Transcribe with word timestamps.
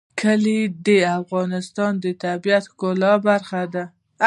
کلي 0.21 0.61
د 0.87 0.87
افغانستان 1.19 1.91
د 2.03 2.05
طبیعت 2.23 2.63
د 2.65 2.69
ښکلا 2.71 3.13
برخه 3.27 3.61
ده. 3.73 3.83